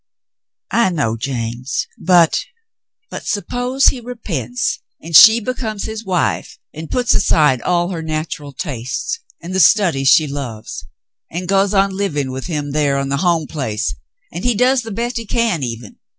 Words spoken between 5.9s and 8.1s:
wife, and puts aside all her